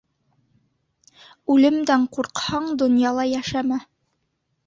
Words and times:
Үлемдән 1.55 2.07
ҡурҡһаң, 2.17 2.71
донъяла 2.83 3.27
йәшәмә. 3.35 3.79